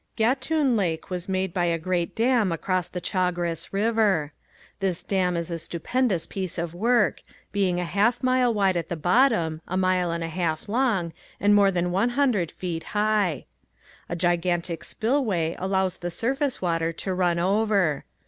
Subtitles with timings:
[0.17, 4.33] Gatun Lake was made by a great dam across the Chagres river.
[4.79, 8.95] This dam is a stupendous piece of work, being a half mile wide at the
[8.95, 13.45] bottom, a mile and a half long, and more than one hundred feet high.
[14.09, 18.03] A gigantic spillway allows the surface water to run over.